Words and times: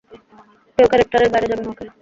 কেউ 0.77 0.87
ক্যারেক্টারের 0.91 1.31
বাইরে 1.33 1.49
যাবে 1.51 1.61
না, 1.63 1.69
ওকে? 1.71 1.85